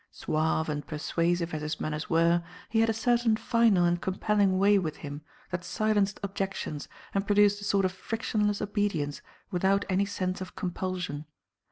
Suave 0.09 0.67
and 0.67 0.87
persuasive 0.87 1.53
as 1.53 1.61
his 1.61 1.79
manners 1.79 2.09
were, 2.09 2.41
he 2.71 2.79
had 2.79 2.89
a 2.89 2.91
certain 2.91 3.35
final 3.37 3.85
and 3.85 4.01
compelling 4.01 4.57
way 4.57 4.79
with 4.79 4.95
him 4.95 5.21
that 5.51 5.63
silenced 5.63 6.19
objections 6.23 6.87
and 7.13 7.27
produced 7.27 7.61
a 7.61 7.65
sort 7.65 7.85
of 7.85 7.91
frictionless 7.91 8.63
obedience 8.63 9.21
without 9.51 9.85
any 9.91 10.05
sense 10.07 10.41
of 10.41 10.55
compulsion. 10.55 11.25